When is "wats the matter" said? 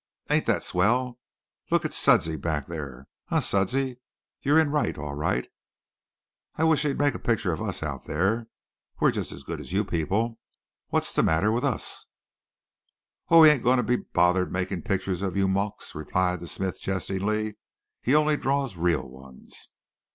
10.89-11.51